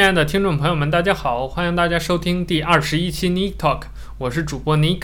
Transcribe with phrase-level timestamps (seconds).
[0.00, 3.82] 亲爱的听众朋友们，大家好，欢迎大家收听第二十一期 Nick Talk，
[4.16, 5.02] 我是主播 Nick。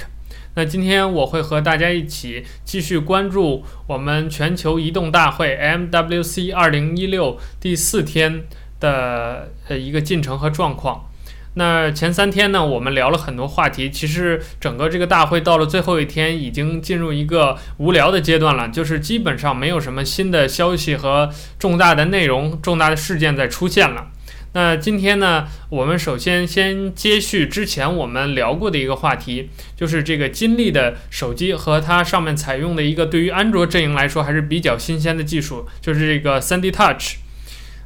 [0.55, 8.45] 那今天我会和大家一起继续关注我们全球移动大会 MWC 二零一六第四天
[8.81, 11.11] 的呃一个进程和状况。
[11.53, 13.91] 那前三天呢，我们聊了很多话题。
[13.91, 21.29] 其实整个这个大会到了最后一天，已经进入一个无聊的阶段了，就是基本上没有什么新的消息和
[21.59, 24.13] 重大的内容、重大的事件在出现了。
[24.57, 37.17] 那今天呢，我们首先先接续之前我们聊过的一个话题，就是这个金立的手机和它上面采用的一个对于安卓阵营来说还是比较新鲜的技术，就是这个 3D Touch。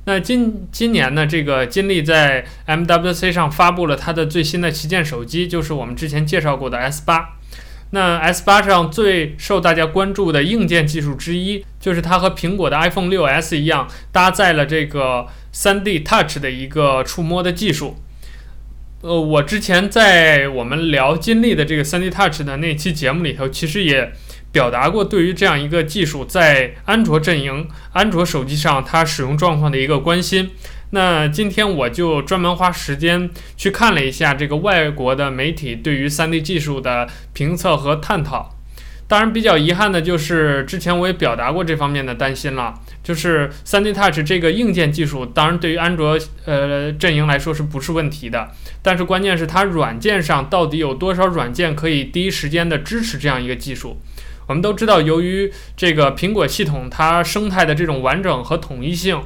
[0.04, 7.30] 那今今年呢，这个金立在 MWC 上发布了它的最新的旗舰手机，就是我们之前介绍过的 S 八。
[7.90, 17.96] 那 S 八上最受大家关注的硬件技术之一，就是它和苹果的 iPhone 6s 一样，搭载了这个 3D Touch 的一个触摸的技术。
[19.02, 24.12] 呃，我之前在我们聊金立的这个 3D Touch 的那期节目里头，其实也。
[24.52, 30.50] 表达过对于这样一个技术在安卓阵营、安卓手机上它使用状况的一个关心。
[30.90, 38.56] 那今天我就专门花时间去看了一下这个外国的媒体对于 3D 技术的评测和探讨。
[39.06, 48.50] 当然，比较遗憾的就是之前我也表达过这方面的担心了，就是 3D Touch 这个硬件技术，当然对于安卓呃阵营来说是不是问题的？
[48.82, 54.00] 但是关键是它软件上到底有多少软件可以第一时间的支持这样一个技术？
[54.46, 59.20] 我们都知道，由于这个苹果系统它生态的这种完整和统一性，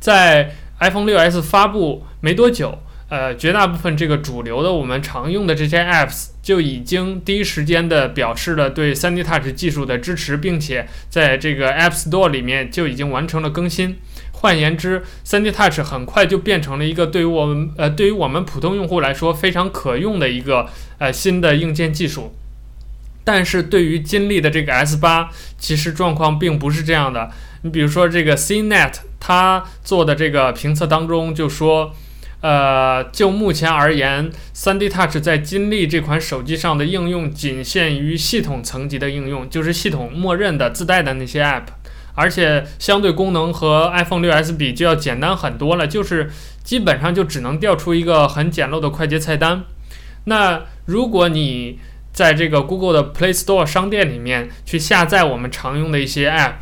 [0.00, 2.78] 在 iPhone 6s 发布没多久，
[3.08, 13.96] 呃，绝大部分这个主流的我们常用的这些 apps 就已经第一时间的表示了对 3D Touch 技术的支持，并且在这个 App Store 里面就已经完成了更新。
[14.32, 20.68] 换言之，3D Touch 很快就变成了一个对于我们呃对于我们普通用户来说非常可用的一个
[20.98, 22.32] 呃新的硬件技术。
[23.24, 25.28] 但是对于金立的这个 S 八，
[25.58, 27.30] 其实状况并不是这样的。
[27.62, 31.94] 你比如说这个 CNET，它做的这个评测当中就说，
[32.40, 41.64] 呃，就目前而言，3D Touch 在金立这款手机上的应用仅限于系统层级的应用，就是系统默认的自带的那些 App，
[42.14, 46.30] 而且相对功能和 iPhone 6s 比就要简单很多了，就是
[46.62, 49.64] 基本上就只能调出一个很简陋的快捷菜单。
[50.24, 51.80] 那如果你
[52.12, 56.54] 在这个 Google 的 Play Store 商店里面去下载我们常用的一些 App，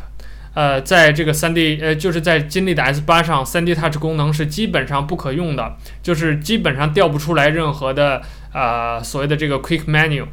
[0.57, 8.23] 呃，在这个 3D 呃，就是在金立的 S8 上，3D Touch 功能是基本上不可用的，就是基本上调不出来任何的
[8.53, 10.25] 呃所谓的这个 Quick Menu，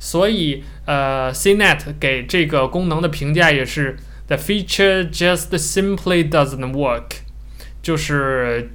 [0.00, 3.96] 所以呃 CNET 给这个功能的评价也是
[4.26, 7.04] The feature just simply doesn't work，
[7.80, 8.70] 就是。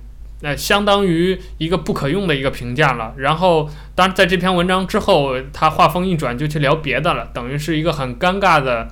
[0.46, 3.14] 呃相当于一个不可用的一个评价了。
[3.16, 8.90] 然后，当在这篇文章之后，他话锋一转就去聊别的了，等于是一个很尴尬的，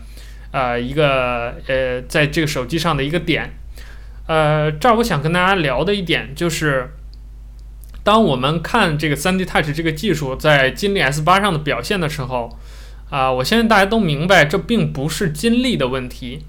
[0.51, 3.53] 呃，一个呃，在这个手机上的一个点。
[4.27, 6.91] 呃，这儿我想跟大家聊的一点就是，
[8.03, 12.57] 当我们看这个 3D Touch 这个技术在金立 S8 上的表现的时候，
[13.09, 16.45] 啊、我相信大家都明白，这并不是金立的问题。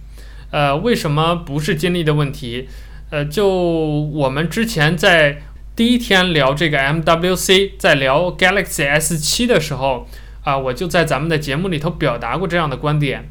[0.50, 2.68] 呃，为什么不是金立的问题？
[3.10, 5.42] 呃，就我们之前在
[5.74, 10.06] 第一天聊这个 MWC，在聊 Galaxy S7 的时候，
[10.44, 13.28] 啊、我就在咱们的节目里头表达过这样的观点。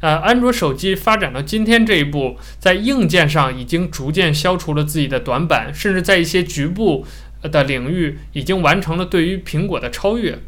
[0.00, 7.06] 呃，安卓手机发展到今天这一步，在硬件上已经逐渐消除了自己的短板，甚至在一些局部
[7.42, 10.38] 的领域已经完成了对于苹果的超越。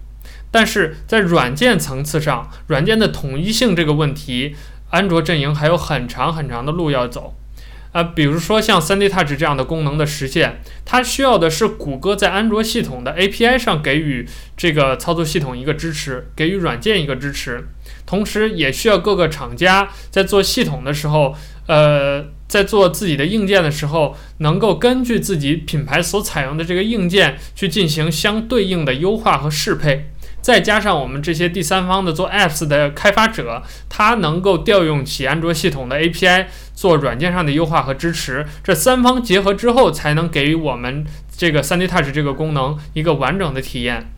[0.51, 4.55] 但是在软件层次上，软件的统一性这个问题，
[4.91, 7.35] 安卓阵营还有很长很长的路要走。
[7.93, 17.69] 啊、比如说像 3D Touch 这样的功能的实现，它需要的是谷歌在安卓系统的 API 上给予这个操作系统一个支持，给予软件一个支持，
[18.07, 21.35] 同时也需要各个厂家在做系统的时候，
[21.67, 30.09] 呃，在做自己的硬件的时候，能够根据自己品牌所采用的这个硬件去进行相对应的优化和适配。
[30.43, 44.09] 再加上我们这些第三方的做 apps 的开发者，他能够调用起安卓系统的 API 做软件上的优化和支持，这三方结合之后，才能给予我们这个 3D Touch 这个功能一个完整的体验。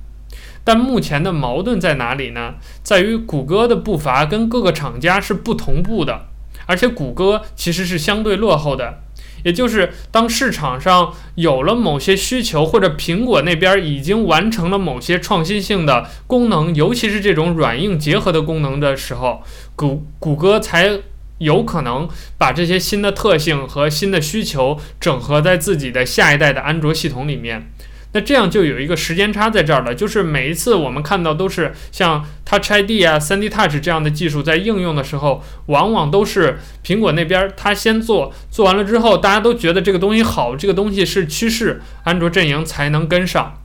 [0.64, 2.54] 但目前的矛盾在哪里呢？
[2.82, 6.28] 在于谷歌的步伐跟各个厂家是不同步的，
[6.64, 9.02] 而且谷歌其实是相对落后的。
[9.44, 19.42] 也就是当市场上有了某些需求，或者苹果那边已经完成了某些创新性的功能，尤其是这种软硬结合的功能的时候，
[19.76, 20.98] 谷谷歌才
[21.38, 22.08] 有可能
[22.38, 27.70] 把这些新的特性和新的需求整合在自己的下一代的安卓系统里面。
[28.14, 43.60] 那这样就有一个时间差在这儿了，就是每一次我们看到都是像 Touch ID 啊、3D Touch 这样的技术在应用的时候，往往都是苹果那边他先做，做完了之后，大家都觉得这个东西好，这个东西是趋势，安卓阵营才能跟上。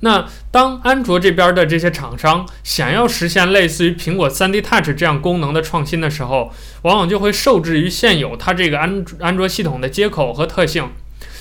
[0.00, 6.52] 那当安卓这边的这些厂商想要实现类似于苹果 3D Touch 这样功能的创新的时候，
[6.82, 10.90] 往往就会受制于现有它这个安安卓系统的接口和特性，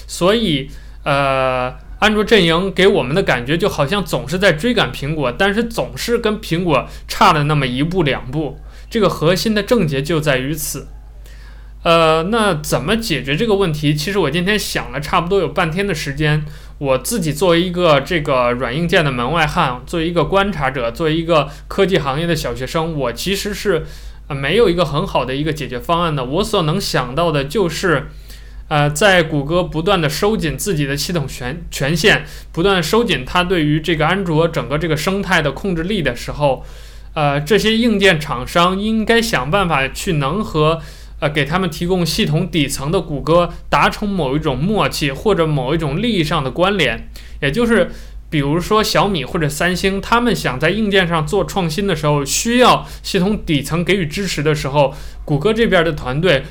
[0.08, 0.70] 所以，
[1.03, 8.59] 呃，安卓阵营给我们的感觉就好像总是在追赶苹果，但是总是跟苹果差了那么一步两步。
[8.89, 10.88] 这个核心的症结就在于此。
[11.83, 13.95] 呃，那怎么解决这个问题？
[13.95, 16.45] 其实我今天想了差不多有半天的时间。
[16.77, 23.86] 我自己作为一个这个软硬件的门外汉，作为一个观察者，作为一个科技行业的小学生，我其实是
[24.30, 26.25] 没有一个很好的一个解决方案的。
[26.25, 28.07] 我所能想到的就是，
[28.71, 32.23] 呃，在谷歌不断的收紧自己的系统权权限，
[32.53, 36.65] 不断收紧它对于这个安卓整个这个生态的控制力的时候，
[37.13, 40.81] 呃，这些硬件厂商应该想办法去能和。
[41.19, 47.07] 呃，给他们提供系统底层的谷歌达成某一种默契，或者某一种利益上的关联，
[47.44, 47.91] 也就是，
[48.27, 56.44] 比如说小米或者三星，他们想在硬件上做创新的时候，需要系统底层给予支持的时候，谷歌这边的团队，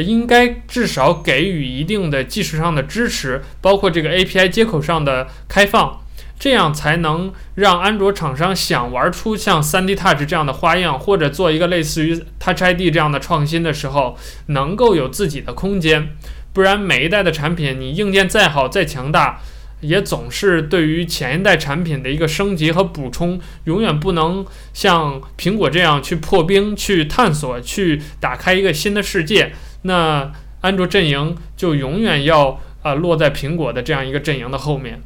[0.00, 6.00] 应该至少给予一定的技术上的支持，包括这个 API 接口上的开放。
[6.40, 14.16] 这样才能让安卓厂商想玩出像 3D Touch 这样的花样，或者做一个类似于 Touch ID 这样的创新的时候，
[14.46, 16.10] 能够有自己的空间。
[16.52, 19.40] 不然每一代的产品，你硬件再好再强大，
[19.80, 29.52] 也总是对于前一代产品的一个升级和补充，永远不能像苹果这样去破冰、去探索、去打开一个新的世界。
[29.82, 32.50] 那安卓阵营就永远要
[32.82, 35.00] 啊、呃、落在苹果的这样一个阵营的后面。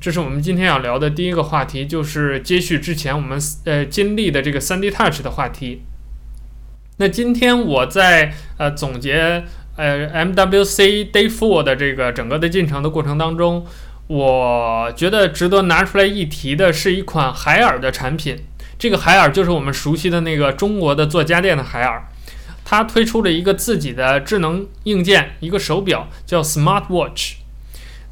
[0.00, 5.82] 这是我们今天要聊的第一个话题，就是接续之前我们呃经历的这个 3D Touch 的话题。
[6.98, 9.44] 那今天我在呃总结
[9.76, 13.66] 呃 MWC Day Four 的这个整个的进程的过程当中，
[14.06, 18.44] 我觉得值得拿出来一提的是一款海尔的产品。
[18.78, 22.06] 这个海尔就是我们熟悉的那个中国的做家电的海尔，
[22.70, 27.32] 它推出了一个自己的智能硬件，一个手表叫 Smart Watch。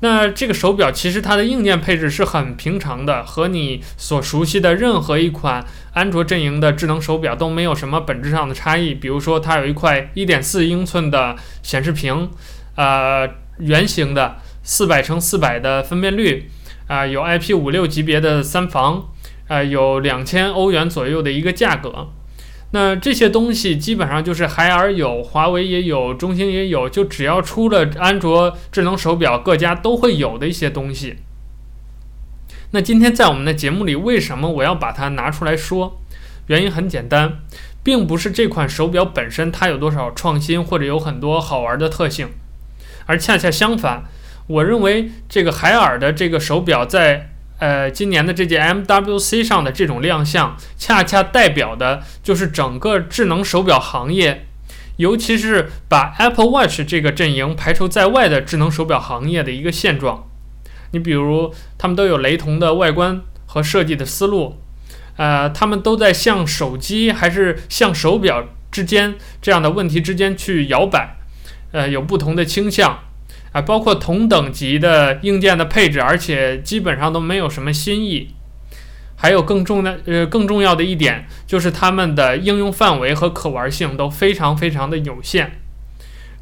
[0.00, 5.64] 那这个手表其实它的硬件配置是很平常的，和你所熟悉的任何一款
[5.94, 8.94] 安卓阵营的智能手表都没有什么本质上的差异。
[8.94, 12.28] 比如说，它有一块1.4英寸的显示屏，
[12.74, 16.50] 呃，圆形的400乘400的分辨率，
[16.88, 19.10] 啊、有 IP56 级别的三防，
[19.46, 22.08] 呃，有两千欧元左右的一个价格。
[22.70, 31.16] 那这些东西基本上就是海尔有，华为也有，中兴也有，就只要出了安卓智能手表，各家都会有的一些东西。
[32.72, 35.98] 那今天在我们的节目里，为什么我要把它拿出来说？
[36.48, 37.38] 原因很简单，
[37.82, 42.28] 并不是这款手表本身它有多少创新，或者有很多好玩的特性，
[43.06, 44.04] 而恰恰相反，
[44.46, 47.30] 我认为这个海尔的这个手表在。
[47.58, 54.46] 呃，今年的这届 MWC 上的这种亮相，恰恰代表的就是整个智能手表行业，
[54.96, 60.28] 尤其是把 Apple Watch 这个阵营排除在外的智能手表行业的一个现状。
[60.92, 64.60] 你比如，他们都有雷同的外观和设计的思路，
[65.16, 71.16] 呃，他们都在向手机还是向手表之间这样的问题之间去摇摆，
[71.72, 73.00] 呃，有不同的倾向。
[73.52, 78.34] 啊，包括同等级的硬件的配置，而且基本上都没有什么新意。
[79.20, 85.60] 还有更重的，呃，更重要的一点就是它们的应用范围和可玩性都非常非常的有限。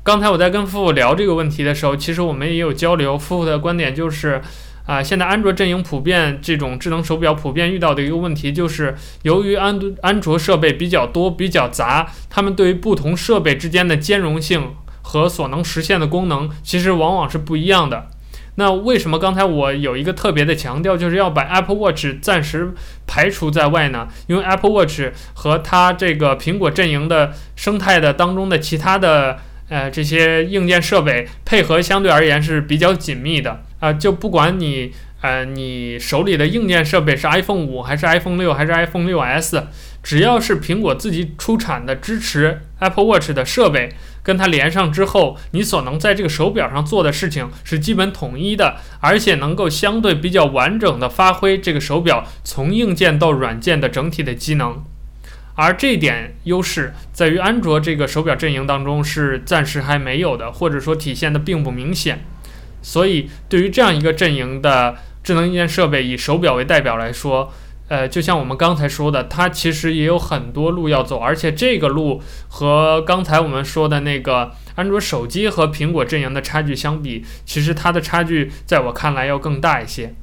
[0.02, 3.16] 刚才我在跟夫妇聊这个问题的时候，其实我们也有交流。
[3.16, 4.42] 夫妇的观点就是，
[4.84, 14.75] 啊，现在安卓阵营普遍这种智能手表普遍遇到的一个问题就是，由于安安卓设备比较多、比较杂，他们对于不同设备之间的兼容性。
[15.06, 18.08] 和所能实现的功能其实往往是不一样的。
[18.56, 22.75] 那为什么刚才我有一个特别的强调，就是要把 Apple Watch 暂时
[23.06, 24.08] 排除在外呢？
[24.26, 39.66] 因为 Apple Watch 和它这个苹果阵营的生态的当中的其他的呃这些硬件设备配合相对而言是比较紧密的啊、就不管你呃你手里的硬件设备是 iPhone 五还是 iPhone 六还是 iPhone 六 S，
[40.02, 43.90] 只要是苹果自己出产的支持 Apple Watch 的设备。
[44.23, 54.82] 跟它连上之后，你所能在这个手表上做的事情是基本统一的，而且能够相对比较完整的发挥这个手表从硬件到软件的整体的机能。
[55.56, 62.25] 而这点优势在于安卓这个手表阵营当中是暂时还没有的，或者说体现的并不明显。
[62.82, 67.52] 所以，对于这样一个阵营的智能硬件设备，以手表为代表来说，
[67.88, 80.14] 呃，就像我们刚才说的，它其实也有很多路要走，而且这个路和刚才我们说的那个安卓手机和苹果阵营的差距相比，其实它的差距在我看来要更大一些。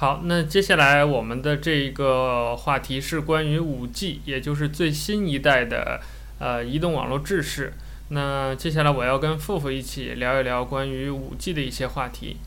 [0.00, 6.00] 好，那接下来我们的这个话题是关于五 G，也就是最新一代的
[6.38, 7.74] 呃移动网络制式。
[8.08, 12.38] 那接下来我要跟付付一起聊一聊关于五 G 的一些话题。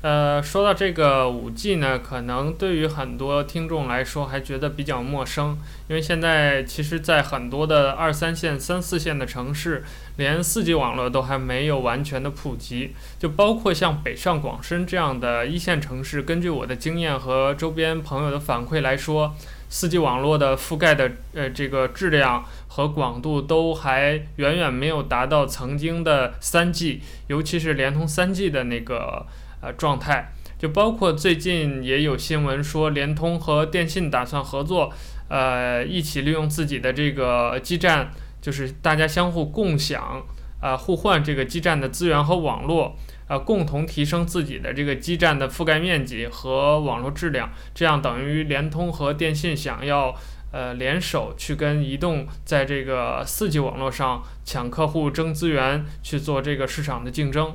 [0.00, 9.82] 呃，说到这个 5G 呢，可能对于很多听众来说还觉得比较陌生，因为现在其实，在很多的二三线、三四线的城市，
[10.16, 12.94] 连 4G 网络都还没有完全的普及。
[13.18, 19.34] 就包括像北上广深这样的一线城市，根据我的经验和周边朋友的反馈来说
[19.68, 29.26] ，4G 网络的覆盖的呃这个质量和广度都还远远没有达到曾经的 3G，尤其是联通 3G 的那个。
[29.60, 34.92] 呃，状态就包括最近也有新闻说，联通和电信打算合作，
[35.28, 38.10] 呃，一起利用自己的这个基站，
[38.40, 40.22] 就是大家相互共享，
[40.60, 42.96] 呃，互换这个基站的资源和网络，
[43.28, 47.50] 呃，共同提升自己的这个基站的覆盖面积和网络质量。
[47.74, 50.14] 这样等于联通和电信想要
[50.52, 57.54] 呃联手去跟移动在这个 4G 网络上抢客户、争资源，去做这个市场的竞争。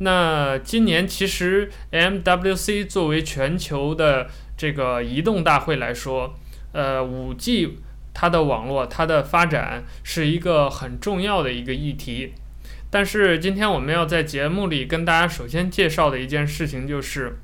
[0.00, 6.34] 那今年其实 MWC 作为全球的这个移动大会来说，
[6.72, 7.70] 呃，5G
[8.14, 12.34] 它的网络它的发展是一个很重要的一个议题。
[12.90, 17.36] 但是今天我们要在节目里跟大家首先介绍的一件事情就是，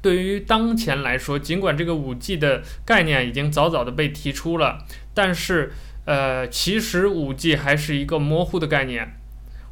[0.00, 5.72] 对于当前来说，尽管这个 5G 的概念已经早早的被提出了，但是
[6.04, 9.17] 呃，其实 5G 还是一个模糊的概念。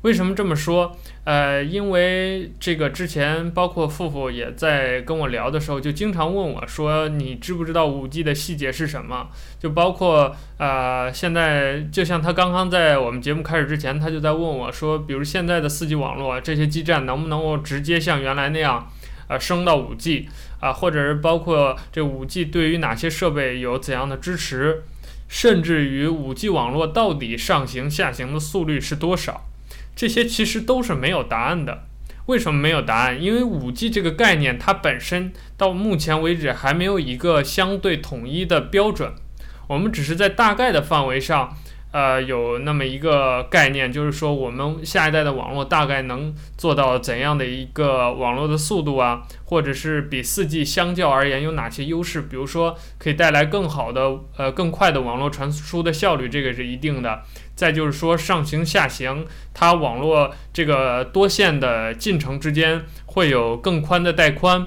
[0.03, 0.97] 为什么这么说？
[1.25, 18.89] 呃，因为这个之前包括付付也在跟我聊的时候，就经常问我说：“你知不知道 5G 的细节是什么？”就包括呃，现在就像他刚刚在我们节目开始之前，他就在问我说：“比如现在的 4G 网络这些基站能不能够直接像原来那样，
[19.27, 20.27] 呃，升到 5G
[20.61, 20.73] 啊？
[20.73, 24.85] 或者是包括这 5G 对于哪些设备有怎样的支持？
[25.29, 29.43] 甚至于 5G 网络到底上行下行的速率是多少？”
[29.97, 31.83] 这些其实都是没有答案的。
[32.27, 33.21] 为什么没有答案？
[33.21, 39.13] 因为 5G 这个概念，它本身到目前为止还没有一个相对统一的标准。
[39.69, 41.57] 我们只是在大概的范围上。
[41.93, 52.21] 呃，有那么一个概念，就是说我们下一代的网络大概能做到怎样的一个网络的速度啊，或者是比 4G 相较而言有哪些优势？
[52.21, 57.23] 比如说可以带来更好的呃更快的网络传输的效率，这个是一定的。
[57.57, 64.65] 再就是说上行下行，它网络这个多线的进程之间会有更宽的带宽。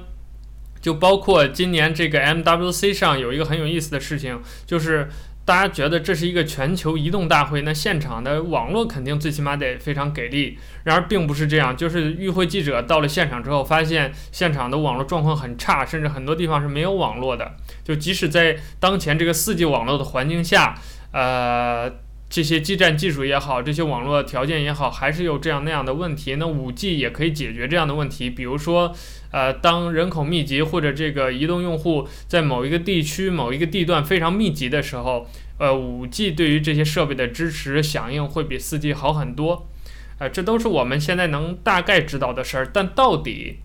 [0.81, 5.07] 就包括今年这个 MWC 上有一个很有意思的事情，就是。
[5.45, 10.59] 大家觉得这是一个全球移动大会，那现场的网络肯定最起码得非常给力。
[10.83, 17.55] 然而并不是这样，就是与会记者到了现场之后，发现现场的网络状况很差，甚至很多地方是没有网络的。
[17.83, 20.75] 就即使在当前这个 4G 网络的环境下，
[21.13, 21.91] 呃。
[22.29, 26.35] 这些基站技术也好，这些网络条件也好，还是有这样那样的问题。
[26.35, 28.29] 那 5G 也可以解决这样的问题。
[28.29, 28.93] 比如说，
[29.31, 39.67] 呃，当人口密集或者这个移动用户在某一个地区、某一个地段非常密集的时候，呃，5G 对于这些设备的支持响应会比 4G 好很多。
[40.19, 42.69] 呃，这都是我们现在能大概知道的事儿。
[42.71, 43.57] 但到底，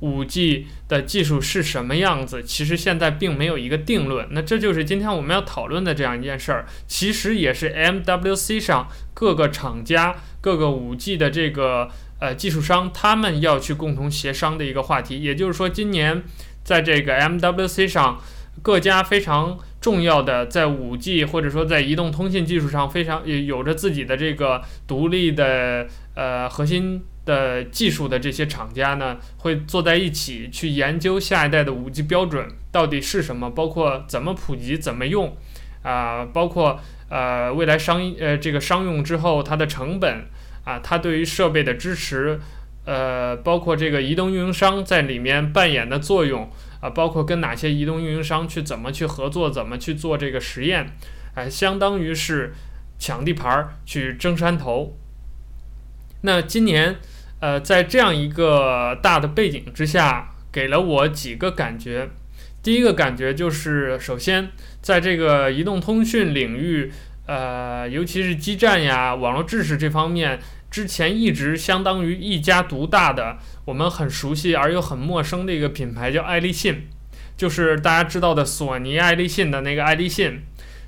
[0.00, 2.42] 五 G 的技术是什么样子？
[2.42, 4.28] 其实现在并没有一个定论。
[4.30, 11.88] 那这就是今天我们要讨论的这样一件事儿，其实也是 MWC 上各个厂家、各个五 G 的这个
[12.20, 15.20] 呃技术商他们要去共同协商的一个话题。
[15.20, 16.22] 也就是说，今年
[16.62, 18.20] 在这个 MWC 上，
[18.62, 27.02] 各家非常重要的在五 G 或者说在移动通信技术上非常有着自己的这个独立的呃核心。
[27.28, 35.36] 的技术的这些厂家呢，会坐在一起去研究下一代的 5G 标准到底是什么，包括怎么普及、怎么用，
[35.82, 36.80] 啊、包括
[37.10, 40.24] 呃未来商呃这个商用之后它的成本
[40.64, 42.40] 啊，它对于设备的支持，
[42.86, 50.96] 呃，包括这个移动运营商在里面扮演的作用啊，包括跟哪些移动运营商去怎么去合作，怎么去做这个实验，
[51.34, 52.54] 哎、啊，相当于是
[52.98, 54.96] 抢地盘儿去争山头。
[56.22, 56.96] 那今年，
[57.40, 62.08] 呃，在这样一个大的背景之下，给了我几个感觉。
[62.62, 64.50] 第一个感觉就是，首先，
[64.82, 66.92] 在这个移动通讯领域，
[67.26, 76.88] 呃，尤其是基站呀、网络制式这方面，之前一直相当于一家独大的，我们很熟悉而又很陌生的一个品牌叫爱立信，
[77.36, 80.40] 就是大家知道的索尼爱立信的那个爱立信。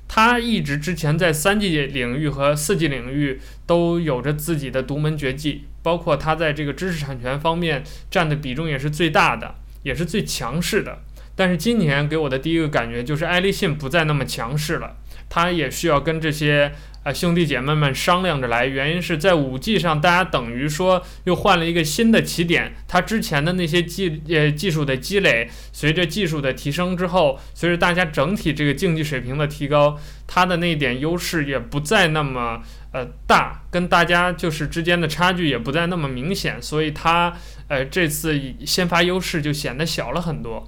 [0.07, 10.99] 它一直之前在三 G 领域和四 G 领域都有着自己的独门绝技，包括它在这个知识产权方面占的比重也是最大的，也是最强势的。
[11.35, 14.97] 但是今年给我的第一个感觉就是爱立信不再那么强势了，
[15.29, 16.71] 它也需要跟这些。
[17.03, 22.73] 啊，兄弟姐妹们商量着来，原因是在五 G 上，大家等于说又换了一个新的起点。
[22.87, 29.97] 它之前的那些技呃技术的积累，随着技术的提升之后，随着大家整体这个竞技水平的提高，
[30.27, 32.61] 它的那点优势也不再那么
[32.93, 37.33] 呃大，跟大家就是之间的差距也不再那么明显，所以它
[37.67, 40.67] 呃这次先发优势就显得小了很多。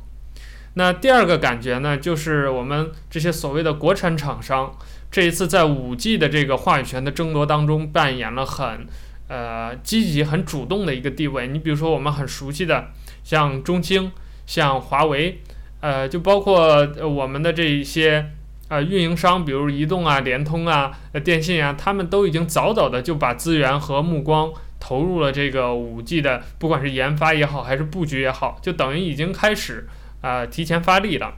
[0.75, 4.75] 那第二个感觉呢，就是我们这些所谓的国产厂商。
[5.11, 8.87] 这一次在五 G 的这个话语权的争夺当中，扮演了很
[9.27, 11.47] 呃积极、很主动的一个地位。
[11.47, 12.87] 你比如说我们很熟悉的，
[13.23, 14.11] 像中兴、
[14.47, 15.39] 像华为，
[15.81, 18.31] 呃，就包括我们的这一些
[18.73, 29.87] 呃运营商，比如移动啊、联通啊、呃电信啊，他们都已经早早的就把资源和目光投入了这个五 G 的，不管是研发也好，还是布局也好，就等于已经开始
[30.21, 31.35] 啊、提前发力了。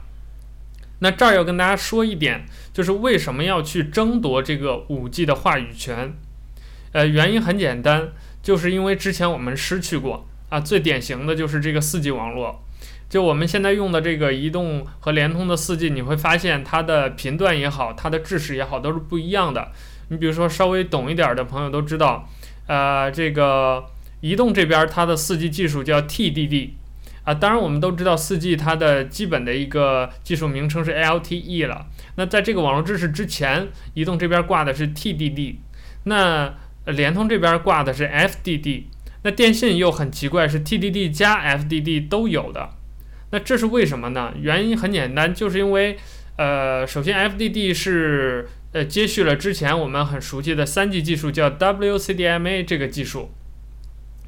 [1.00, 6.14] 那这儿要跟大家说一点，就是为什么要去争夺这个五 G 的话语权？
[6.92, 8.08] 呃，原因很简单，
[8.42, 12.62] 就是因为之前我们失去过啊，最典型的就是这个四 G 网络。
[13.08, 19.70] 就我们现在用的这个移动和联通的四 G，你会发现它的频段也好，它的制式也好，都是不一样的。
[20.08, 22.28] 你比如说稍微懂一点的朋友都知道，
[22.66, 23.84] 呃，这个
[24.20, 26.70] 移动这边它的四 G 技术叫 TDD。
[27.24, 31.86] 啊，当然我们都知道四 G 它的基本的一个技术名称是 LTE 了。
[32.14, 35.56] 那在这个网络制式之前，移动这边挂的是 TDD，
[36.04, 38.84] 那联通这边挂的是 FDD，
[39.22, 42.70] 那电信又很奇怪是 TDD 加 FDD 都有的。
[43.30, 44.32] 那这是为什么呢？
[44.40, 45.98] 原因很简单，就是因为
[46.36, 53.30] 呃，首先 FDD 是呃接续了之前我们很熟悉的 3G 技术，叫 WCDMA 这个技术。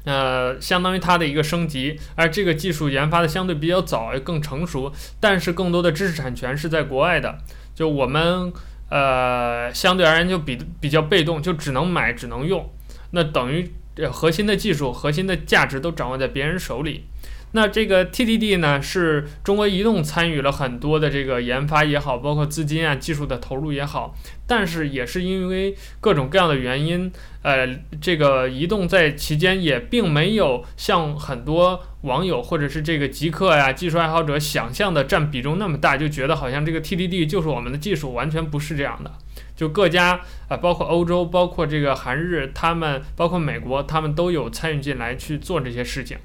[0.05, 7.37] 呃，相当于它的一个升级，而这个技术研发的相对比较早，也更成熟，但是更多的知识产权是在国外的，
[7.75, 8.51] 就我们
[8.89, 12.69] 呃相对而言就比比较被动，就只能买只能用，
[13.11, 13.71] 那等于
[14.09, 17.05] 核心的技术、核心的价值都掌握在别人手里。
[17.51, 27.67] 那这个 TDD 呢，是中国移动参与了很多的这个研发也好，包括资金啊、技术的投入也好，但是也是因为各种各样的原因，呃，
[27.99, 39.11] 这个移动在期间也并没有像很多网友或者是这个极客呀、技术爱好者想象的占比重那么大，就觉得好像这个 TDD 就是我们的技术，完全不是这样的。
[39.55, 46.15] 就各家啊、包括欧洲，包括这个韩日，他们包括美国，他们都有参与进来去做这些事情。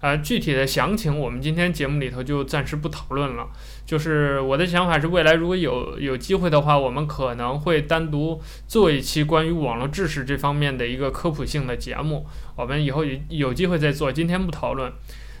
[0.00, 3.46] 呃，具体的详情我们今天节目里头就暂时不讨论了。
[3.84, 12.26] 就是我的想法是，未来如果有有机会的话，我们可能会单独做一期关于网络知识这方面的一个科普性的节目。
[12.56, 14.90] 我们以后有有机会再做，今天不讨论。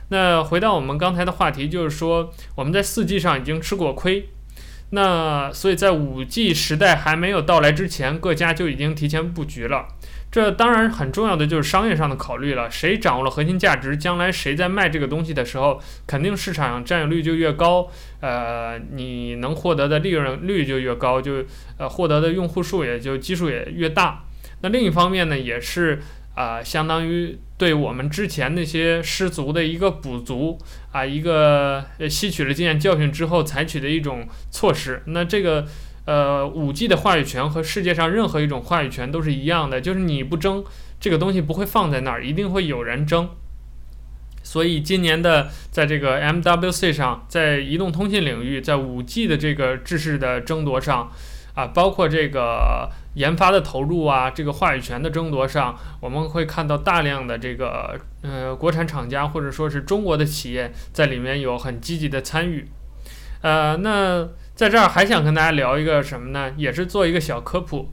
[0.08, 4.28] 那回到我们刚才的话题，就是说我们在四 G 上已经吃过亏，
[4.90, 9.86] 那所以在五 G 时代还没有到来之前，各家就已经提前布局了。
[10.30, 17.90] 这当然很重要的就是商业上的考虑了，谁掌握了核心价值，将来谁在卖这个东西的时候，肯定市场占有率就越高，
[18.20, 21.44] 呃，你能获得的利润率就越高，就
[21.78, 24.22] 呃获得的用户数也就基数也越大。
[24.62, 26.00] 那另一方面呢，也是
[26.36, 30.56] 啊、相当于对我们之前那些失足的一个补足
[30.92, 35.02] 啊，一个吸取了经验教训之后采取的一种措施。
[35.06, 35.66] 那这个。
[36.10, 40.64] 呃，五 G 的话语权和世界上任何一种话语权都是一样的，就是你不争，
[40.98, 43.28] 这个东西不会放在那儿，一定会有人争。
[44.42, 51.12] 所以今年的在这个 MWC 上，在移动通信领域，在五 G 的这个制式的争夺上，
[51.54, 62.66] 啊，包括这个研发的投入啊，这个话语权的争夺上，我们会看到大量的这个呃国产厂家或者说是中国的企业在里面有很积极的参与。
[63.42, 64.28] 呃，那。
[64.60, 66.52] 在这儿还想跟大家聊一个什么呢？
[66.58, 67.88] 也是做一个小科普，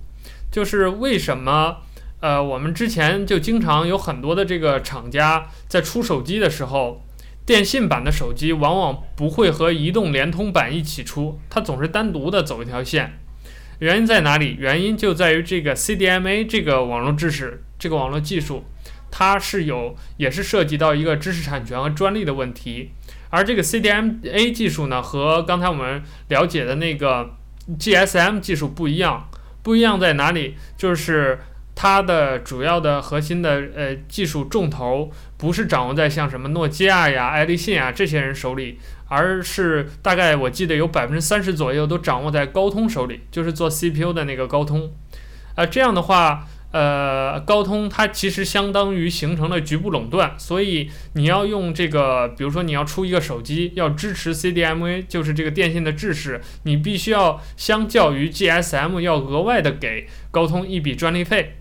[0.52, 1.78] 就是为什么
[2.20, 7.06] 呃，我们之前就经常有很多的这个厂家在出手机的时候，
[7.46, 13.18] 电信版的手机往往不会和移动联通版一起出，它总是单独的走一条线。
[13.80, 14.58] 原因在哪里？
[14.60, 18.66] 原因就在于这个 CDMA 这个网络知识，这个网络技术，
[19.10, 22.92] 它是有也是涉及到一个知识产权和专利的问题。
[23.30, 27.32] 而这个 CDMA 技术呢，和刚才我们了解的那个
[27.78, 29.30] GSM 技术不一样。
[29.64, 30.56] 不一样在哪里？
[30.78, 31.40] 就是
[31.76, 44.86] 它的主要的核心的呃技术重头不是掌握在像什么诺基亚呀、爱立信啊这些人手里，而是大概我记得有百分之三十左右都掌握在高通手里，就是做 CPU 的那个高通。
[45.56, 46.48] 啊、呃，这样的话。
[46.72, 61.56] 呃，高通它其实相当于形成了局部垄断，所以你要用这个，比如说你要出一个手机，要支持 CDMA，就是这个电信的制式，你必须要相较于 GSM 要额外的给高通一笔专利费。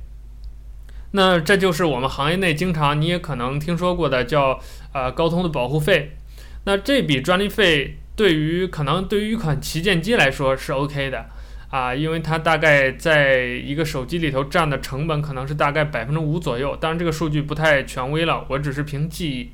[1.13, 4.61] 那这就是我们行业内经常你也可能听说过的叫
[4.93, 6.17] 呃高通的保护费。
[6.65, 11.27] 那这笔专利费对于可能对于一款旗舰机来说是 OK 的。
[11.69, 19.51] 啊，因为它大概在一个手机里头占的成本可能是大概百分之五左右，当然这个数据不太权威了，我只是凭记忆。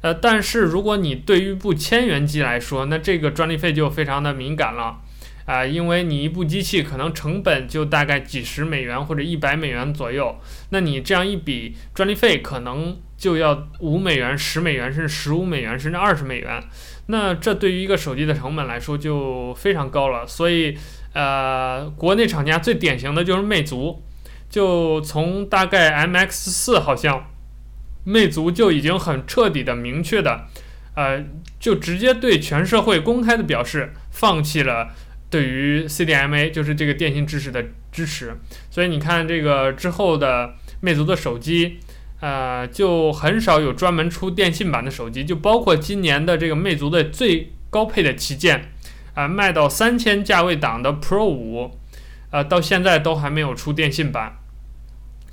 [0.00, 5.00] 呃，但是如果你对于一部千元机来说，那这个专利费就非常的敏感了
[5.46, 10.38] 啊，因为你一部机器可能成本就大概几十美元或者一百美元左右，
[10.70, 16.62] 那你这样一笔专利费可能就要五美元、十美元，甚至十五美元，甚至二十美元，
[17.06, 20.76] 那这对于一个手机的成本来说就非常高了，所以。
[21.14, 24.02] 呃，国内厂家最典型的就是魅族，
[24.50, 27.30] 就从大概 MX 四好像，
[28.04, 30.48] 魅族就已经很彻底的明确的，
[30.96, 31.24] 呃，
[31.60, 34.88] 就直接对全社会公开的表示放弃了
[35.30, 38.36] 对于 CDMA 就是这个电信知识的支持，
[38.68, 41.78] 所以你看这个之后的魅族的手机，
[42.20, 48.72] 呃，就很少有专门出电信版的手机，就包括今年的这个魅族的最高配的旗舰。
[49.14, 51.78] 啊，卖到三千价位档的 Pro 五，
[52.30, 54.38] 呃，到现在都还没有出电信版。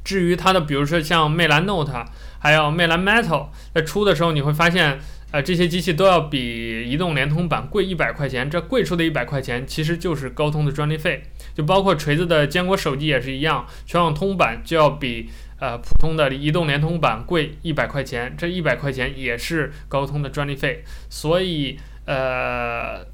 [0.04, 2.06] 至于它的，比如说像魅蓝 Note，
[2.40, 5.00] 还有魅蓝 Metal，在出的时候你会发现，
[5.32, 8.50] 呃，这些机器都要比移动联通版贵一百块钱。
[8.50, 11.24] 这贵出的一百块钱，其实就是高通的专利费。
[11.54, 18.36] 就包括锤子的坚果手机也是一样，全网通版就要比呃普通的移动联通版贵一百块钱。
[18.36, 20.84] 这一百块钱也是高通的专利费。
[21.10, 23.06] 所以，呃。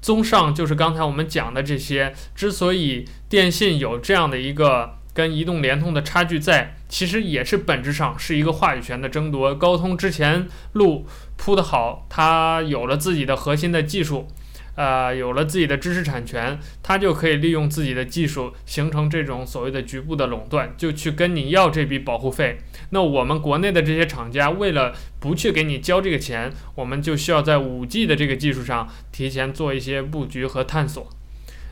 [0.00, 9.54] 综上就是刚才我们讲的这些，之所以电信有这样的一个跟移动、联通的差距在，其实也是本质上是一个话语权的争夺。
[9.54, 14.28] 高通之前路铺得好，它有了自己的核心的技术。
[14.76, 22.58] 呃，有了自己的知识产权，他就可以利用自己的技术形成这种所谓的局部的垄断，就去跟你要这笔保护费。
[22.90, 31.08] 那我们国内的这些厂家为了不去给你交这个钱，我们就需要在 5G 的这个技术上提前做一些布局和探索。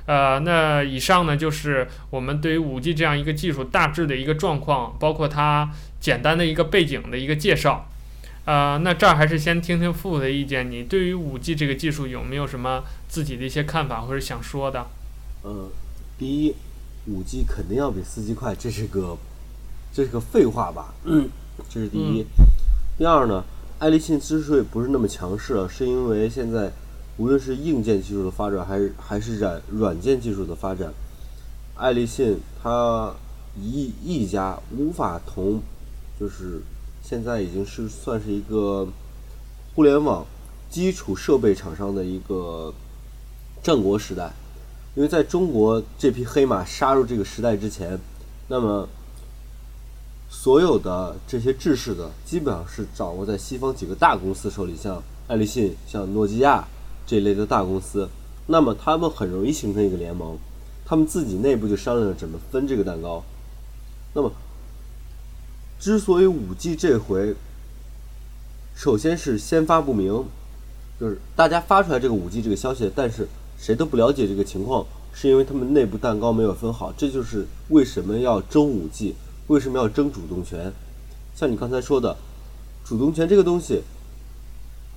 [0.06, 7.90] 呃，那以上呢就是我们对于 5G 这样一个技术大致的一个状况，包括它简单的一个背景的一个介绍。
[8.48, 10.70] 呃，那这儿还是先听听父的意见。
[10.70, 14.86] 你对于五 G 这个技术有没有什么自己的一些看法或者想说的？
[15.42, 15.68] 呃，
[16.18, 16.54] 第一，
[17.08, 19.18] 五 G 肯定要比四 G 快，这是个
[19.92, 20.94] 这是个废话吧？
[21.04, 21.28] 嗯，
[21.68, 22.22] 这是第一。
[22.38, 22.46] 嗯、
[22.96, 23.44] 第二呢，
[23.80, 26.72] 爱立信之所以不是那么强势了，是因为现在
[27.18, 30.90] 无论是硬件技术的发展，还是还是软软件技术的发展，
[31.76, 33.12] 爱立信它
[33.60, 35.60] 一一家无法同
[36.18, 36.62] 就是。
[37.08, 38.86] 现在已经是算是一个
[39.74, 40.26] 互联网
[40.68, 42.70] 基础设备厂商的一个
[43.62, 44.30] 战国时代，
[44.94, 47.98] 因为在中国这匹黑马杀入这个时代之前，
[48.46, 48.86] 那么
[50.28, 56.68] 所有的这些制式的基本上是掌握在西方几个大公司手里，像爱立信、像诺基亚
[57.06, 58.06] 这类的大公司，
[58.48, 60.36] 那么他们很容易形成一个联盟，
[60.84, 63.24] 他们自己内部就商量着怎么分这个蛋糕，
[64.12, 64.30] 那么。
[65.78, 67.34] 之所以五 G 这回，
[68.74, 70.24] 首先是先发不明，
[70.98, 76.92] 就是大家发出来这个五 G 这个消息，但是谁都不了解这个情况，是因为他们内部蛋糕没有分好。
[76.96, 79.14] 这就是为什么要争五 G，
[79.46, 80.72] 为什么要争主动权。
[81.36, 82.16] 像你刚才说的，
[82.84, 83.82] 主动权这个东西，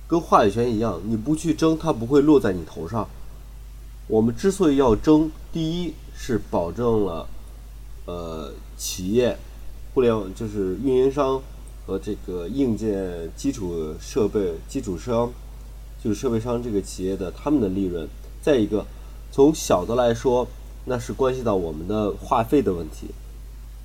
[0.08, 3.08] 跟话语权一样，你不去争，它不会落在你头上。
[4.08, 7.28] 我们之所以要争，第一是保证了，
[8.06, 9.38] 呃，企业。
[9.94, 11.40] 互联网就是运营商
[11.86, 15.30] 和这个硬件基础设备基础商，
[16.02, 18.08] 就是设备商这个企业的他们的利润。
[18.40, 18.86] 再一个，
[19.30, 20.48] 从小的来说，
[20.86, 23.08] 那是关系到我们的话费的问题。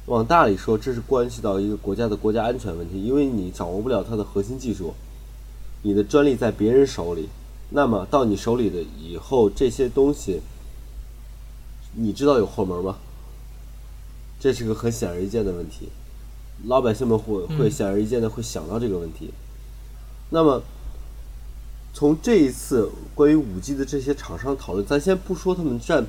[0.05, 4.93] 往大里说，这是关系到一个国家的国家安全问题，因为你掌握不了它的核心技术，
[5.81, 7.27] 你的专利在别人手里，
[7.71, 10.39] 那么到你手里的以后，这些东西，
[11.93, 12.95] 你知道有后门吗？
[14.39, 15.89] 这是个很显而易见的问题，
[16.65, 19.31] 老百姓们会会显而易见的会想到这个问题。
[20.29, 20.61] 那么，
[21.93, 26.05] 从这一次关于五 G 的这些厂商讨论，咱先不说他们占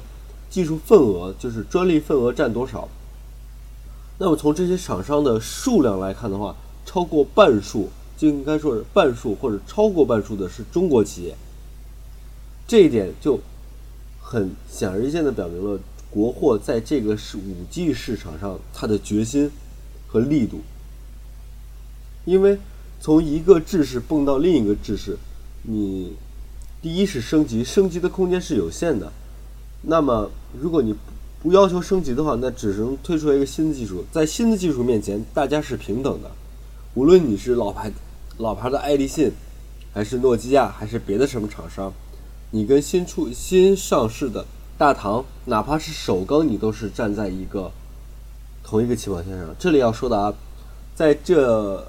[0.50, 2.88] 技术份额，就是专利份额占多少。
[4.18, 11.34] 那么从这些厂商的数量来看的话，超过半数就应该说是半数或者超过半数的是中国企业。
[12.66, 13.38] 这一点就
[14.20, 15.78] 很显而易见的表明了
[16.10, 19.50] 国货在这个是五 G 市场上它的决心
[20.06, 20.60] 和力度。
[22.24, 22.58] 因为
[23.00, 25.16] 从一个制式蹦到另一个制式，
[25.62, 26.12] 你
[26.82, 29.12] 第一是升级，升级的空间是有限的。
[29.82, 30.94] 那么如果你
[31.40, 34.04] 不要求升级的话，那只能推出来一个新的技术。
[34.10, 36.30] 在新的技术面前，大家是平等的。
[36.94, 37.92] 无论你是老牌、
[38.38, 39.30] 老牌的爱立信，
[39.94, 41.92] 还是诺基亚，还是别的什么厂商，
[42.50, 44.44] 你跟新出、新上市的
[44.78, 47.68] 大唐，哪怕是首钢，你都是站在一个
[48.62, 49.52] 同一个起跑线上。
[49.58, 50.32] 这里要说的啊，
[50.94, 51.84] 在这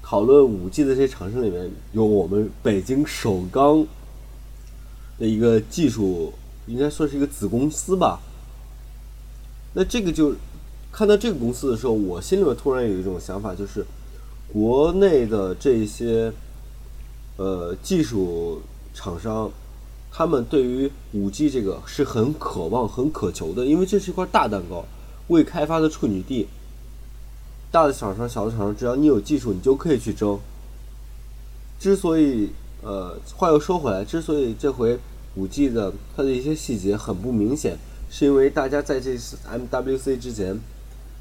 [0.00, 3.84] 讨论五 G 的这些厂商里面，有我们北京首钢
[5.18, 6.32] 的一个技术，
[6.68, 8.20] 应该算是一个子公司吧。
[9.74, 10.32] 那这个就
[10.92, 13.84] 看到这个公司的时候，我心里面突然有一种想法，就是
[14.52, 16.32] 国内的这些
[17.36, 18.62] 呃技术
[18.94, 19.50] 厂商，
[20.12, 24.84] 他们对于五 G 这个是很渴望、很渴求的，因为这是一块大蛋糕，
[25.28, 26.48] 未开发的处女地。
[27.70, 30.38] 大的厂商、小的厂商，只要你有技术，你就可以去争。
[31.80, 32.50] 之所以
[32.82, 34.98] 呃话又说回来，之所以这回
[35.34, 37.78] 五 G 的它的一些细节很不明显。
[38.10, 40.60] 是因为大家在这次 MWC 之前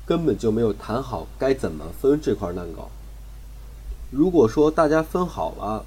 [0.06, 2.90] 根本就没有谈好该怎么分这块蛋糕。
[4.10, 5.86] 如果说大家分好了，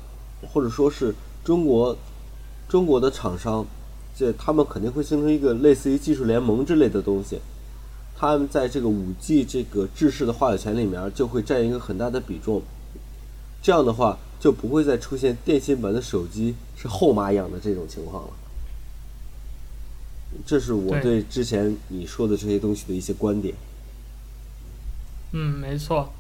[0.51, 1.14] 或者说是
[1.45, 1.95] 中国
[2.68, 3.66] 中国的厂商，
[4.16, 7.38] 这他们肯定会形成一个类似于技术联盟之类的东西。
[8.16, 12.62] 他们在这个五 G 这个制式的话语权里面就会占一个很大的比重。
[13.61, 18.31] 这样的话就不会再出现电信版的手机是后妈养的这种情况了。
[20.44, 23.55] 这是我对之前你说的这些东西的一些观点。
[25.33, 26.12] 嗯，没错。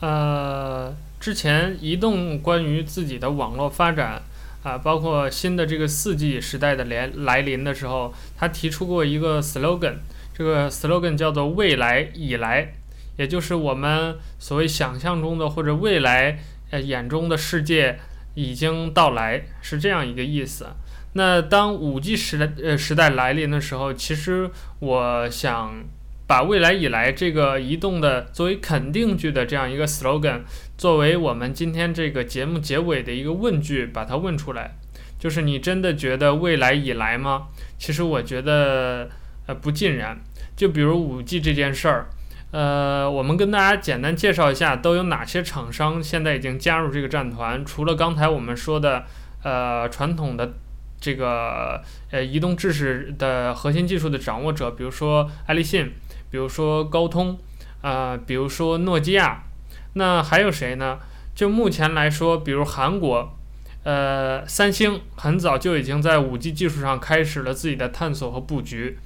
[0.00, 4.22] 呃，之前移动关于自己的网络发展
[4.68, 9.94] 啊、包括新的这个四 G 时代的来来临的时候，他提出过一个 slogan，
[10.34, 12.74] 这个 slogan 叫做“未来已来”，
[13.16, 16.38] 也就是我们所谓想象中的或者未来
[16.70, 17.98] 呃眼中的世界
[18.34, 20.66] 已经到来，是这样一个意思。
[21.14, 24.50] 那当五 G 时代呃时代来临的时候，其实
[24.80, 25.82] 我想
[26.26, 30.42] 把未来以来这个移动的作为肯定句的这样一个 slogan，
[30.78, 34.76] 作为我们今天这个节目结尾的一个问句，把它问出来，
[35.18, 37.48] 就是你真的觉得未来已来吗？
[37.76, 39.10] 其实我觉得
[39.46, 40.16] 呃不尽然。
[40.56, 42.06] 就比如五 G 这件事儿，
[42.52, 49.04] 呃，我们跟大家简单介绍一下都有哪些厂商现在已经加入这个战团，除了刚才我们说的
[49.42, 50.54] 呃传统的。
[51.00, 55.92] 这个呃，移动制式的核心技术的掌握者，比如说爱立信，
[56.28, 57.38] 比如说高通，
[57.82, 59.44] 啊、呃，比如说诺基亚，
[59.94, 60.98] 那还有谁呢？
[61.34, 63.36] 就目前来说，比如韩国，
[63.84, 68.98] 呃，三星很早就已经在五 G 技术上开始了自己的探索和布局，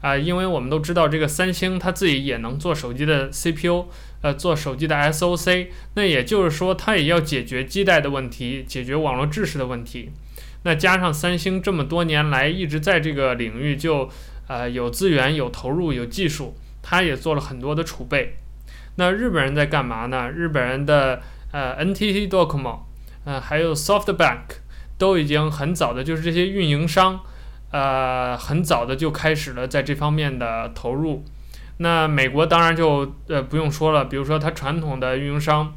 [0.00, 3.86] 啊、因为我们都知道这个三星它自己也能做手机的 CPU，
[4.22, 10.10] 呃，做手机的 SOC，那也就是说它也要解决基带的问题，解决网络制式的问题。
[10.62, 14.08] 那加上三星这么多年来一直在这个领域就，
[14.46, 18.36] 呃，有资源、有投入、有技术，它也做了很多的储备。
[19.00, 20.30] 那日本人在干嘛呢？
[20.30, 22.80] 日本人的呃 NTT Docomo，
[23.24, 24.60] 呃，还有 SoftBank，
[24.98, 27.20] 都已经很早的，就是这些运营商，
[27.72, 31.24] 呃，很早的就开始了在这方面的投入。
[31.78, 35.72] 那美国当然就呃不用说了，比如说它传统的运营商。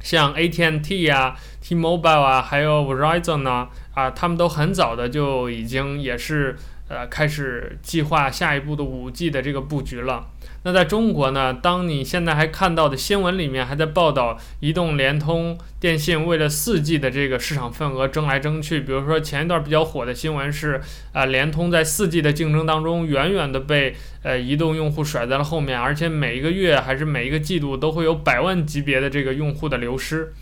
[0.00, 6.56] 像 AT&T 啊、T-Mobile 啊，还有 Verizon 呢，啊，他们都很早的就已经也是
[6.88, 10.26] 呃开始计划下一步的 5G 的这个布局了。
[10.64, 18.80] 那在中国呢，当你现在还看到的新闻里面还在报道，移动、联通、电信为了 4G 的这个市场份额争来争去。
[18.80, 20.80] 比如说前一段比较火的新闻是，
[21.12, 30.32] 啊，联通在 4G 的竞争当中远远的被呃移动用户甩在了后面，而且每一个月还是每一个季度都会有百万级别的这个用户的流失。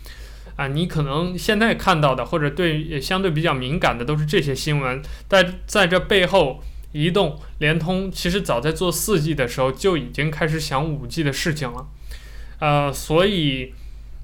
[0.55, 6.63] 啊，你可能现在看到的或者对相对比较敏感的都是这些新闻，但在这背后。
[6.91, 11.87] 移动、联通其实早在做四 G 的时候就已经开始想五 G 的事情了。
[12.59, 13.73] 呃，所以，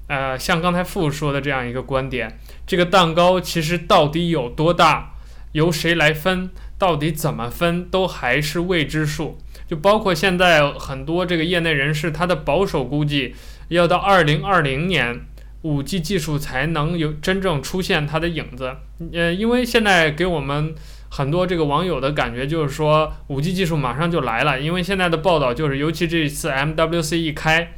[0.06, 5.14] 呃，像刚才富说的这样一个观点，这个蛋糕其实到底有多大，
[5.52, 9.38] 由谁来分，到底怎么分，都还是未知数。
[9.66, 13.34] 就包括现在很多这个业内人士，他的保守估计，
[13.68, 15.20] 要到二零二零年，
[15.62, 18.76] 五 G 技术才能有真正出现它的影子。
[19.12, 20.74] 呃，因为现在给我们
[21.10, 24.60] 很多这个网友的感觉就是说，五 G 技术马上就来了。
[24.60, 27.72] 因为现在的报道就是，尤其这一次 MWC 一开，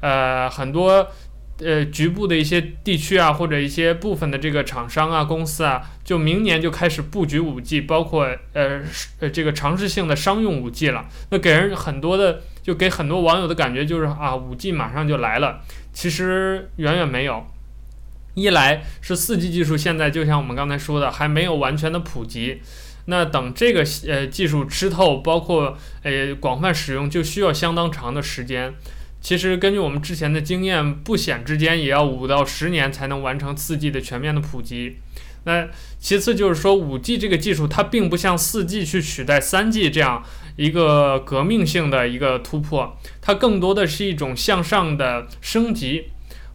[0.00, 1.08] 呃，很多。
[1.58, 8.80] 呃，局部的一些地区啊，或者一些部分的这个厂商啊、公司啊，就明年就开始布局五 G，包括呃
[9.20, 11.04] 呃这个尝试性的商用五 G 了。
[11.30, 15.60] 那给人很多的，就给很多网友的感觉就是啊，五 G 马上就来了。
[15.92, 17.46] 其实远远没有。
[18.34, 22.60] 一来是四 G 技术现在就像我们刚才说的，还没有完全的普及。
[23.06, 28.72] 那等这个呃技术吃透，包括呃广泛使用，就需要相当长的时间。
[29.20, 34.96] 其实根据我们之前的经验，不显之间也要五到十年才能完成四 G 的全面的普及。
[35.44, 35.68] 那
[35.98, 40.22] 其次就是说，五 G 这个技术它并不像四 G 去取代三 G 这样
[40.56, 46.06] 一个革命性的一个突破，它更多的是一种向上的升级。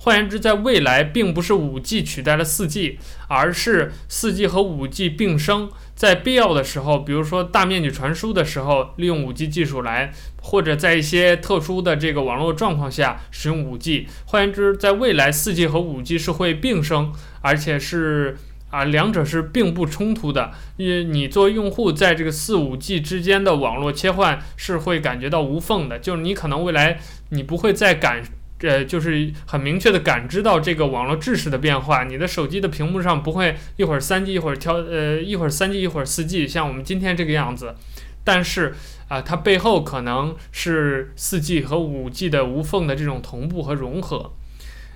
[0.08, 5.70] 换言之，在未来并不是五 G 取代了四 G，而是四 G 和五 G 并生。
[5.96, 14.06] 在必要的时候，比如说大面积传输的时候，利用 5G 技术来，或者在一些特殊的这个网络状况下使用 5G。
[14.28, 18.38] 换言之，在未来，4G 和 5G 是会并生，而且是
[18.70, 20.52] 啊，两者是并不冲突的。
[20.78, 26.98] 因为你作为用户，在这个四五 G 之间的网络切换是会感觉到无缝的，就是你可能未来
[27.32, 28.24] 你不会再感。
[28.62, 37.76] 呃，就是很明确的感知到这个网络制式的变化，你的手机的屏幕上不会一会儿三 G 一会儿挑呃一会儿三 G 一会儿四 G，像我们今天这个样子。
[38.24, 38.74] 但是
[39.08, 44.34] 啊、它背后可能是四 G 和五 G 的无缝的这种同步和融合。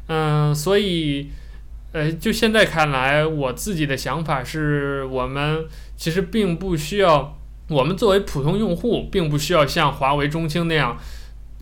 [0.08, 1.30] 嗯、所以
[1.94, 7.38] 呃，就现在看来，我自己的想法是我们其实并不需要，
[7.70, 10.98] 我们作为普通用户，并不需要像华为、中兴那样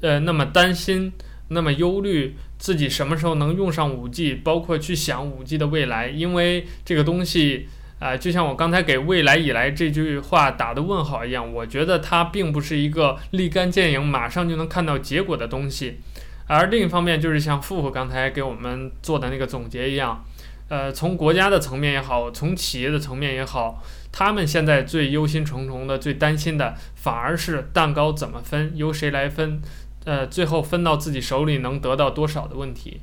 [0.02, 1.12] 呃那么担心。
[1.50, 7.68] 那么忧虑自己什么时候能用上 5G，包括去想 5G 的未来，因为这个东西
[8.00, 16.00] 啊、呃，就像我刚才给“未来以来”这句话打的问号一样，我觉得它并不是一个立竿见影、马上就能看到结果的东西。
[16.48, 20.24] 而另一方面，就是像富富刚才给我们做的那个总结一样，
[20.68, 29.62] 呃，从国家的层面也好，从企业的层面也好，他们现在最忧心忡忡的、最担心的，反而是蛋糕怎么分，由谁来分。
[30.06, 33.02] 呃，最后分到自己手里能得到多少的问题，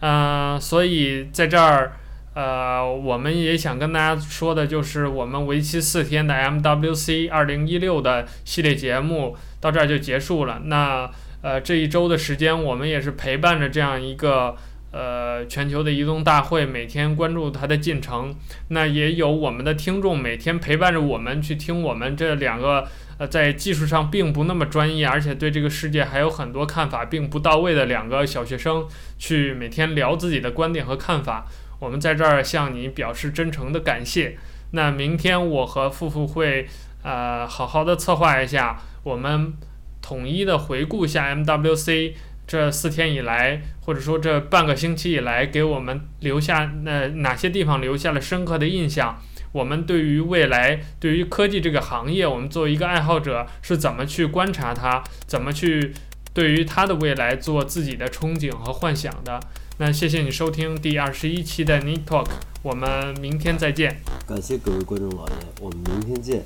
[0.00, 1.92] 呃，所以在这儿，
[2.34, 10.60] 呃，我们也想跟大家说的就是，我们为期四天的 MWC 二零一六的系列节目到这儿就结束了。
[10.64, 11.08] 那
[11.42, 14.56] 呃，这一周的时间，我们也是陪伴着这样一个
[14.90, 18.34] 呃全球的移动大会，每天关注它的进程。
[18.68, 22.88] 那也有我们的听众每天陪伴着我们去听我们这两个。
[23.20, 31.46] 呃，在技术上并不那么专业，而且对这个世界还有很多看法并不到位的两个小学生，去每天聊自己的观点和看法。
[31.80, 34.38] 我们在这儿向你表示真诚的感谢。
[34.70, 36.66] 那明天我和富富会
[37.02, 39.52] 呃好好的策划一下，我们
[40.00, 42.14] 统一的回顾一下 MWC
[42.46, 49.20] 这四天以来，或者说这半个星期以来，给我们留下那、哪些地方留下了深刻的印象。
[49.52, 55.92] 我们对于未来，对于科技这个行业，我们作为一个爱好者是怎么去观察它，怎么去
[56.32, 59.40] 对于它的未来做自己的憧憬和幻想的？
[59.78, 62.28] 那谢谢你收听第二十一期的 Neet Talk，
[62.62, 64.00] 我们明天再见。
[64.26, 66.42] 感谢各位观众老爷，我们明天见。